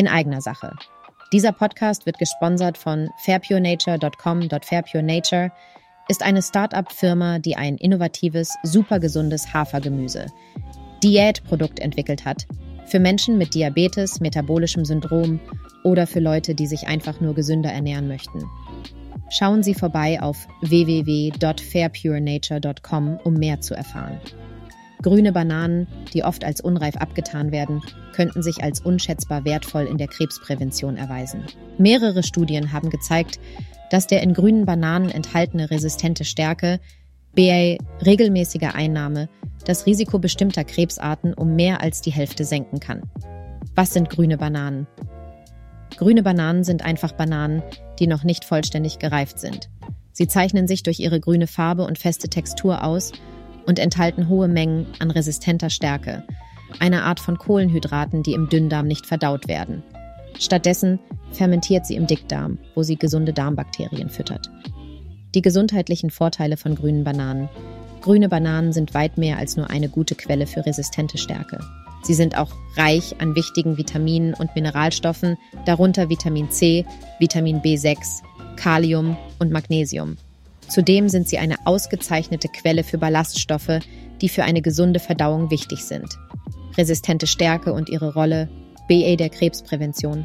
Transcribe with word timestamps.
In 0.00 0.08
eigener 0.08 0.40
Sache. 0.40 0.74
Dieser 1.30 1.52
Podcast 1.52 2.06
wird 2.06 2.18
gesponsert 2.18 2.78
von 2.78 3.10
fairpurenature.com.fairpurenature 3.18 5.52
ist 6.08 6.22
eine 6.22 6.40
Start-up-Firma, 6.40 7.38
die 7.38 7.56
ein 7.56 7.76
innovatives, 7.76 8.56
supergesundes 8.62 9.52
Hafergemüse, 9.52 10.28
Diätprodukt 11.02 11.80
entwickelt 11.80 12.24
hat. 12.24 12.46
Für 12.86 12.98
Menschen 12.98 13.36
mit 13.36 13.52
Diabetes, 13.52 14.20
metabolischem 14.20 14.86
Syndrom 14.86 15.38
oder 15.84 16.06
für 16.06 16.20
Leute, 16.20 16.54
die 16.54 16.66
sich 16.66 16.88
einfach 16.88 17.20
nur 17.20 17.34
gesünder 17.34 17.70
ernähren 17.70 18.08
möchten. 18.08 18.46
Schauen 19.28 19.62
Sie 19.62 19.74
vorbei 19.74 20.22
auf 20.22 20.48
www.fairpurenature.com, 20.62 23.20
um 23.22 23.34
mehr 23.34 23.60
zu 23.60 23.74
erfahren. 23.74 24.18
Grüne 25.02 25.32
Bananen, 25.32 25.86
die 26.12 26.24
oft 26.24 26.44
als 26.44 26.60
unreif 26.60 26.96
abgetan 26.96 27.52
werden, 27.52 27.82
könnten 28.14 28.42
sich 28.42 28.62
als 28.62 28.80
unschätzbar 28.80 29.44
wertvoll 29.44 29.84
in 29.84 29.96
der 29.96 30.08
Krebsprävention 30.08 30.96
erweisen. 30.96 31.44
Mehrere 31.78 32.22
Studien 32.22 32.72
haben 32.72 32.90
gezeigt, 32.90 33.40
dass 33.90 34.06
der 34.06 34.22
in 34.22 34.34
grünen 34.34 34.66
Bananen 34.66 35.10
enthaltene 35.10 35.70
resistente 35.70 36.24
Stärke 36.24 36.80
bei 37.34 37.78
regelmäßiger 38.04 38.74
Einnahme 38.74 39.28
das 39.64 39.86
Risiko 39.86 40.18
bestimmter 40.18 40.64
Krebsarten 40.64 41.32
um 41.34 41.54
mehr 41.54 41.80
als 41.80 42.02
die 42.02 42.12
Hälfte 42.12 42.44
senken 42.44 42.80
kann. 42.80 43.02
Was 43.74 43.92
sind 43.94 44.10
grüne 44.10 44.36
Bananen? 44.36 44.86
Grüne 45.96 46.22
Bananen 46.22 46.64
sind 46.64 46.84
einfach 46.84 47.12
Bananen, 47.12 47.62
die 47.98 48.06
noch 48.06 48.24
nicht 48.24 48.44
vollständig 48.44 48.98
gereift 48.98 49.38
sind. 49.38 49.70
Sie 50.12 50.28
zeichnen 50.28 50.66
sich 50.66 50.82
durch 50.82 51.00
ihre 51.00 51.20
grüne 51.20 51.46
Farbe 51.46 51.84
und 51.84 51.98
feste 51.98 52.28
Textur 52.28 52.84
aus 52.84 53.12
und 53.66 53.78
enthalten 53.78 54.28
hohe 54.28 54.48
Mengen 54.48 54.86
an 54.98 55.10
resistenter 55.10 55.70
Stärke, 55.70 56.24
einer 56.78 57.04
Art 57.04 57.20
von 57.20 57.38
Kohlenhydraten, 57.38 58.22
die 58.22 58.32
im 58.32 58.48
Dünndarm 58.48 58.86
nicht 58.86 59.06
verdaut 59.06 59.48
werden. 59.48 59.82
Stattdessen 60.38 60.98
fermentiert 61.32 61.86
sie 61.86 61.96
im 61.96 62.06
Dickdarm, 62.06 62.58
wo 62.74 62.82
sie 62.82 62.96
gesunde 62.96 63.32
Darmbakterien 63.32 64.08
füttert. 64.08 64.50
Die 65.34 65.42
gesundheitlichen 65.42 66.10
Vorteile 66.10 66.56
von 66.56 66.74
grünen 66.74 67.04
Bananen. 67.04 67.48
Grüne 68.00 68.28
Bananen 68.28 68.72
sind 68.72 68.94
weit 68.94 69.18
mehr 69.18 69.38
als 69.38 69.56
nur 69.56 69.70
eine 69.70 69.88
gute 69.88 70.14
Quelle 70.14 70.46
für 70.46 70.64
resistente 70.64 71.18
Stärke. 71.18 71.60
Sie 72.02 72.14
sind 72.14 72.36
auch 72.36 72.50
reich 72.76 73.20
an 73.20 73.36
wichtigen 73.36 73.76
Vitaminen 73.76 74.34
und 74.34 74.54
Mineralstoffen, 74.54 75.36
darunter 75.66 76.08
Vitamin 76.08 76.50
C, 76.50 76.86
Vitamin 77.18 77.60
B6, 77.60 78.22
Kalium 78.56 79.16
und 79.38 79.52
Magnesium. 79.52 80.16
Zudem 80.70 81.08
sind 81.08 81.28
sie 81.28 81.38
eine 81.38 81.66
ausgezeichnete 81.66 82.48
Quelle 82.48 82.84
für 82.84 82.96
Ballaststoffe, 82.96 83.80
die 84.20 84.28
für 84.28 84.44
eine 84.44 84.62
gesunde 84.62 85.00
Verdauung 85.00 85.50
wichtig 85.50 85.84
sind. 85.84 86.16
Resistente 86.78 87.26
Stärke 87.26 87.72
und 87.72 87.88
ihre 87.88 88.14
Rolle, 88.14 88.48
BA 88.88 89.16
der 89.16 89.30
Krebsprävention. 89.30 90.24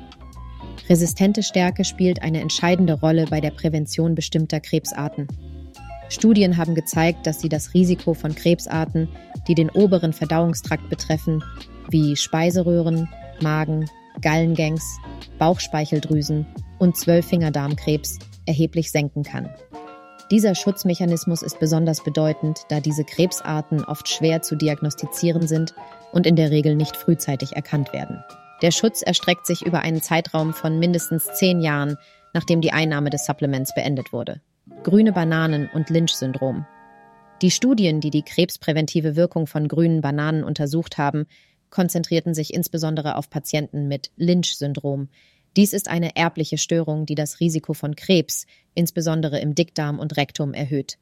Resistente 0.88 1.42
Stärke 1.42 1.84
spielt 1.84 2.22
eine 2.22 2.42
entscheidende 2.42 2.94
Rolle 2.94 3.26
bei 3.28 3.42
der 3.42 3.50
Prävention 3.50 4.14
bestimmter 4.14 4.60
Krebsarten. 4.60 5.28
Studien 6.10 6.58
haben 6.58 6.76
gezeigt, 6.76 7.26
dass 7.26 7.42
sie 7.42 7.50
das 7.50 7.74
Risiko 7.74 8.14
von 8.14 8.36
Krebsarten, 8.36 9.10
die 9.48 9.56
den 9.56 9.72
oberen 9.72 10.14
Verdauungstrakt 10.14 10.90
betreffen, 10.90 11.44
wie 11.90 12.16
Speiseröhren, 12.16 13.10
Magen, 13.42 13.90
Gallengangs, 14.22 15.00
Bauchspeicheldrüsen 15.40 16.46
und 16.78 16.96
Zwölffingerdarmkrebs, 16.96 18.20
erheblich 18.46 18.92
senken 18.92 19.24
kann. 19.24 19.50
Dieser 20.32 20.56
Schutzmechanismus 20.56 21.44
ist 21.44 21.60
besonders 21.60 22.04
bedeutend, 22.04 22.62
da 22.70 22.80
diese 22.80 23.04
Krebsarten 23.04 23.84
oft 23.84 24.10
schwer 24.10 24.42
zu 24.42 24.56
diagnostizieren 24.56 25.48
sind 25.48 25.76
und 26.12 26.26
in 26.26 26.36
der 26.36 26.50
Regel 26.50 26.76
nicht 26.76 26.98
frühzeitig 26.98 27.56
erkannt 27.56 27.94
werden. 27.94 28.24
Der 28.64 28.72
Schutz 28.72 29.04
erstreckt 29.04 29.46
sich 29.46 29.64
über 29.64 29.82
einen 29.82 30.02
Zeitraum 30.02 30.54
von 30.54 30.80
mindestens 30.80 31.26
zehn 31.36 31.62
Jahren, 31.62 31.98
nachdem 32.34 32.62
die 32.62 32.72
Einnahme 32.72 33.12
des 33.12 33.26
Supplements 33.26 33.76
beendet 33.76 34.14
wurde. 34.14 34.42
Grüne 34.82 35.12
Bananen 35.12 35.70
und 35.74 35.92
Lynch-Syndrom. 35.92 36.66
Die 37.44 37.52
Studien, 37.52 38.02
die 38.02 38.10
die 38.10 38.24
krebspräventive 38.24 39.16
Wirkung 39.16 39.46
von 39.46 39.68
grünen 39.68 40.02
Bananen 40.02 40.44
untersucht 40.44 40.98
haben, 40.98 41.28
konzentrierten 41.70 42.34
sich 42.34 42.54
insbesondere 42.54 43.18
auf 43.18 43.30
Patienten 43.30 43.88
mit 43.88 44.10
Lynch-Syndrom. 44.16 45.10
Dies 45.56 45.74
ist 45.74 45.88
eine 45.88 46.16
erbliche 46.16 46.58
Störung, 46.58 47.06
die 47.06 47.16
das 47.16 47.40
Risiko 47.40 47.74
von 47.74 47.96
Krebs, 47.96 48.46
insbesondere 48.74 49.40
im 49.40 49.56
Dickdarm 49.56 50.00
und 50.00 50.18
Rektum, 50.18 50.54
erhöht. 50.54 50.98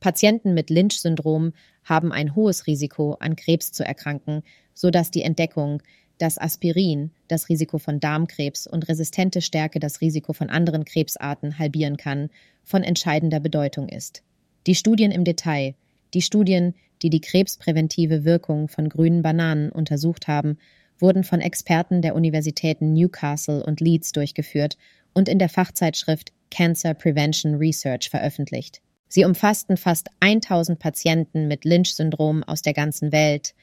Patienten 0.00 0.52
mit 0.52 0.68
Lynch-Syndrom 0.68 1.52
haben 1.84 2.12
ein 2.12 2.34
hohes 2.34 2.66
Risiko, 2.66 3.14
an 3.20 3.36
Krebs 3.36 3.72
zu 3.72 3.84
erkranken, 3.84 4.42
sodass 4.74 5.10
die 5.10 5.22
Entdeckung 5.22 5.82
dass 6.18 6.38
Aspirin 6.38 7.10
das 7.28 7.48
Risiko 7.48 7.78
von 7.78 8.00
Darmkrebs 8.00 8.66
und 8.66 8.88
resistente 8.88 9.40
Stärke 9.40 9.80
das 9.80 10.00
Risiko 10.00 10.32
von 10.32 10.48
anderen 10.48 10.84
Krebsarten 10.84 11.58
halbieren 11.58 11.96
kann, 11.96 12.30
von 12.62 12.82
entscheidender 12.82 13.40
Bedeutung 13.40 13.88
ist. 13.88 14.22
Die 14.66 14.74
Studien 14.74 15.10
im 15.10 15.24
Detail, 15.24 15.74
die 16.14 16.22
Studien, 16.22 16.74
die 17.02 17.10
die 17.10 17.20
krebspräventive 17.20 18.24
Wirkung 18.24 18.68
von 18.68 18.88
grünen 18.88 19.22
Bananen 19.22 19.70
untersucht 19.70 20.28
haben, 20.28 20.58
wurden 20.98 21.24
von 21.24 21.40
Experten 21.40 22.02
der 22.02 22.14
Universitäten 22.14 22.92
Newcastle 22.92 23.64
und 23.64 23.80
Leeds 23.80 24.12
durchgeführt 24.12 24.76
und 25.12 25.28
in 25.28 25.38
der 25.38 25.48
Fachzeitschrift 25.48 26.32
Cancer 26.50 26.94
Prevention 26.94 27.56
Research 27.56 28.10
veröffentlicht. 28.10 28.80
Sie 29.08 29.24
umfassten 29.24 29.76
fast 29.76 30.08
1000 30.20 30.78
Patienten 30.78 31.46
mit 31.48 31.64
Lynch-Syndrom 31.64 32.42
aus 32.42 32.62
der 32.62 32.72
ganzen 32.72 33.12
Welt, 33.12 33.54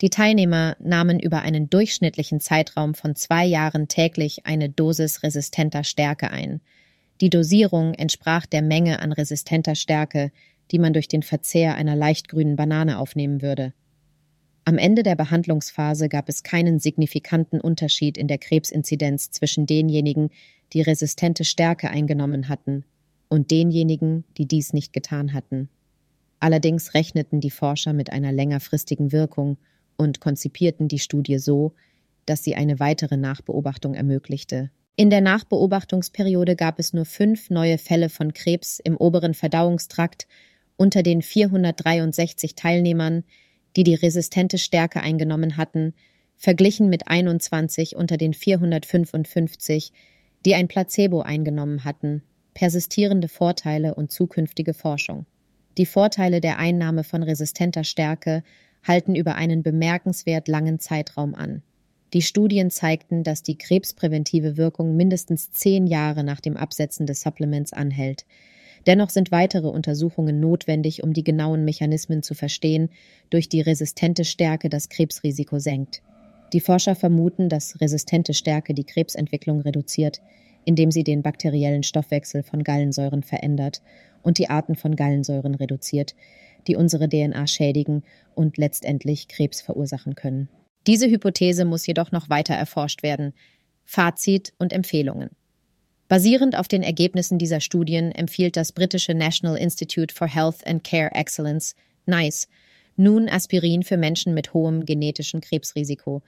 die 0.00 0.10
Teilnehmer 0.10 0.76
nahmen 0.78 1.18
über 1.18 1.42
einen 1.42 1.68
durchschnittlichen 1.68 2.40
Zeitraum 2.40 2.94
von 2.94 3.16
zwei 3.16 3.44
Jahren 3.44 3.88
täglich 3.88 4.46
eine 4.46 4.68
Dosis 4.68 5.22
resistenter 5.24 5.82
Stärke 5.82 6.30
ein. 6.30 6.60
Die 7.20 7.30
Dosierung 7.30 7.94
entsprach 7.94 8.46
der 8.46 8.62
Menge 8.62 9.00
an 9.00 9.10
resistenter 9.10 9.74
Stärke, 9.74 10.30
die 10.70 10.78
man 10.78 10.92
durch 10.92 11.08
den 11.08 11.24
Verzehr 11.24 11.74
einer 11.74 11.96
leichtgrünen 11.96 12.54
Banane 12.54 12.98
aufnehmen 12.98 13.42
würde. 13.42 13.72
Am 14.68 14.76
Ende 14.76 15.02
der 15.02 15.16
Behandlungsphase 15.16 16.10
gab 16.10 16.28
es 16.28 16.42
keinen 16.42 16.78
signifikanten 16.78 17.58
Unterschied 17.58 18.18
in 18.18 18.28
der 18.28 18.36
Krebsinzidenz 18.36 19.30
zwischen 19.30 19.64
denjenigen, 19.64 20.28
die 20.74 20.82
resistente 20.82 21.46
Stärke 21.46 21.88
eingenommen 21.88 22.50
hatten, 22.50 22.84
und 23.30 23.50
denjenigen, 23.50 24.24
die 24.36 24.44
dies 24.44 24.74
nicht 24.74 24.92
getan 24.92 25.32
hatten. 25.32 25.70
Allerdings 26.38 26.92
rechneten 26.92 27.40
die 27.40 27.50
Forscher 27.50 27.94
mit 27.94 28.12
einer 28.12 28.30
längerfristigen 28.30 29.10
Wirkung 29.10 29.56
und 29.96 30.20
konzipierten 30.20 30.86
die 30.86 30.98
Studie 30.98 31.38
so, 31.38 31.72
dass 32.26 32.44
sie 32.44 32.54
eine 32.54 32.78
weitere 32.78 33.16
Nachbeobachtung 33.16 33.94
ermöglichte. 33.94 34.70
In 34.96 35.08
der 35.08 35.22
Nachbeobachtungsperiode 35.22 36.56
gab 36.56 36.78
es 36.78 36.92
nur 36.92 37.06
fünf 37.06 37.48
neue 37.48 37.78
Fälle 37.78 38.10
von 38.10 38.34
Krebs 38.34 38.80
im 38.80 38.98
oberen 38.98 39.32
Verdauungstrakt 39.32 40.28
unter 40.76 41.02
den 41.02 41.22
463 41.22 42.54
Teilnehmern, 42.54 43.24
die 43.78 43.84
die 43.84 43.94
resistente 43.94 44.58
Stärke 44.58 45.00
eingenommen 45.02 45.56
hatten, 45.56 45.94
verglichen 46.36 46.88
mit 46.88 47.06
21 47.06 47.94
unter 47.94 48.16
den 48.16 48.34
455, 48.34 49.92
die 50.44 50.56
ein 50.56 50.66
Placebo 50.66 51.20
eingenommen 51.20 51.84
hatten, 51.84 52.24
persistierende 52.54 53.28
Vorteile 53.28 53.94
und 53.94 54.10
zukünftige 54.10 54.74
Forschung. 54.74 55.26
Die 55.76 55.86
Vorteile 55.86 56.40
der 56.40 56.58
Einnahme 56.58 57.04
von 57.04 57.22
resistenter 57.22 57.84
Stärke 57.84 58.42
halten 58.82 59.14
über 59.14 59.36
einen 59.36 59.62
bemerkenswert 59.62 60.48
langen 60.48 60.80
Zeitraum 60.80 61.36
an. 61.36 61.62
Die 62.14 62.22
Studien 62.22 62.72
zeigten, 62.72 63.22
dass 63.22 63.44
die 63.44 63.58
krebspräventive 63.58 64.56
Wirkung 64.56 64.96
mindestens 64.96 65.52
zehn 65.52 65.86
Jahre 65.86 66.24
nach 66.24 66.40
dem 66.40 66.56
Absetzen 66.56 67.06
des 67.06 67.20
Supplements 67.20 67.72
anhält. 67.72 68.26
Dennoch 68.86 69.10
sind 69.10 69.30
weitere 69.30 69.68
Untersuchungen 69.68 70.40
notwendig, 70.40 71.02
um 71.02 71.12
die 71.12 71.24
genauen 71.24 71.64
Mechanismen 71.64 72.22
zu 72.22 72.34
verstehen, 72.34 72.90
durch 73.30 73.48
die 73.48 73.60
resistente 73.60 74.24
Stärke 74.24 74.68
das 74.68 74.88
Krebsrisiko 74.88 75.58
senkt. 75.58 76.02
Die 76.52 76.60
Forscher 76.60 76.94
vermuten, 76.94 77.48
dass 77.48 77.80
resistente 77.80 78.32
Stärke 78.32 78.72
die 78.72 78.84
Krebsentwicklung 78.84 79.60
reduziert, 79.60 80.22
indem 80.64 80.90
sie 80.90 81.04
den 81.04 81.22
bakteriellen 81.22 81.82
Stoffwechsel 81.82 82.42
von 82.42 82.64
Gallensäuren 82.64 83.22
verändert 83.22 83.82
und 84.22 84.38
die 84.38 84.50
Arten 84.50 84.74
von 84.74 84.96
Gallensäuren 84.96 85.54
reduziert, 85.54 86.14
die 86.66 86.76
unsere 86.76 87.08
DNA 87.08 87.46
schädigen 87.46 88.02
und 88.34 88.56
letztendlich 88.56 89.28
Krebs 89.28 89.60
verursachen 89.60 90.14
können. 90.14 90.48
Diese 90.86 91.08
Hypothese 91.08 91.64
muss 91.64 91.86
jedoch 91.86 92.12
noch 92.12 92.30
weiter 92.30 92.54
erforscht 92.54 93.02
werden. 93.02 93.34
Fazit 93.84 94.52
und 94.58 94.72
Empfehlungen. 94.72 95.30
Basierend 96.08 96.56
auf 96.56 96.68
den 96.68 96.82
Ergebnissen 96.82 97.38
dieser 97.38 97.60
Studien 97.60 98.12
empfiehlt 98.12 98.56
das 98.56 98.72
britische 98.72 99.12
National 99.12 99.58
Institute 99.58 100.14
for 100.14 100.26
Health 100.26 100.66
and 100.66 100.82
Care 100.82 101.12
Excellence, 101.12 101.74
NICE, 102.06 102.48
nun 102.96 103.28
Aspirin 103.28 103.82
für 103.82 103.98
Menschen 103.98 104.32
mit 104.32 104.54
hohem 104.54 104.86
genetischen 104.86 105.42
Krebsrisiko. 105.42 106.22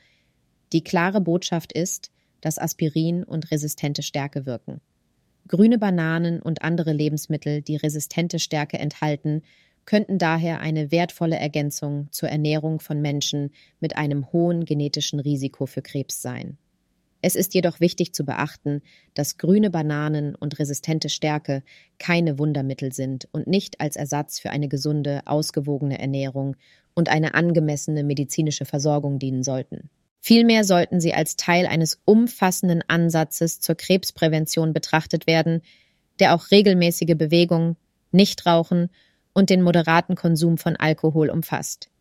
Die 0.74 0.84
klare 0.84 1.22
Botschaft 1.22 1.72
ist, 1.72 2.12
dass 2.42 2.58
Aspirin 2.58 3.24
und 3.24 3.50
resistente 3.50 4.02
Stärke 4.02 4.44
wirken. 4.44 4.82
Grüne 5.48 5.78
Bananen 5.78 6.40
und 6.42 6.62
andere 6.62 6.92
Lebensmittel, 6.92 7.62
die 7.62 7.76
resistente 7.76 8.38
Stärke 8.38 8.78
enthalten, 8.78 9.42
könnten 9.86 10.18
daher 10.18 10.60
eine 10.60 10.92
wertvolle 10.92 11.36
Ergänzung 11.36 12.08
zur 12.10 12.28
Ernährung 12.28 12.80
von 12.80 13.00
Menschen 13.00 13.50
mit 13.80 13.96
einem 13.96 14.30
hohen 14.30 14.66
genetischen 14.66 15.20
Risiko 15.20 15.64
für 15.64 15.80
Krebs 15.80 16.20
sein. 16.20 16.58
Es 17.22 17.34
ist 17.34 17.54
jedoch 17.54 17.80
wichtig 17.80 18.14
zu 18.14 18.24
beachten, 18.24 18.82
dass 19.14 19.36
grüne 19.36 19.70
Bananen 19.70 20.34
und 20.34 20.58
resistente 20.58 21.08
Stärke 21.08 21.62
keine 21.98 22.38
Wundermittel 22.38 22.92
sind 22.92 23.28
und 23.32 23.46
nicht 23.46 23.80
als 23.80 23.96
Ersatz 23.96 24.38
für 24.38 24.50
eine 24.50 24.68
gesunde, 24.68 25.20
ausgewogene 25.26 25.98
Ernährung 25.98 26.56
und 26.94 27.08
eine 27.08 27.34
angemessene 27.34 28.04
medizinische 28.04 28.64
Versorgung 28.64 29.18
dienen 29.18 29.42
sollten. 29.42 29.90
Vielmehr 30.20 30.64
sollten 30.64 31.00
sie 31.00 31.14
als 31.14 31.36
Teil 31.36 31.66
eines 31.66 32.00
umfassenden 32.04 32.82
Ansatzes 32.88 33.60
zur 33.60 33.74
Krebsprävention 33.74 34.72
betrachtet 34.72 35.26
werden, 35.26 35.62
der 36.18 36.34
auch 36.34 36.50
regelmäßige 36.50 37.16
Bewegung, 37.16 37.76
Nichtrauchen 38.12 38.90
und 39.32 39.50
den 39.50 39.62
moderaten 39.62 40.16
Konsum 40.16 40.58
von 40.58 40.76
Alkohol 40.76 41.30
umfasst. 41.30 41.90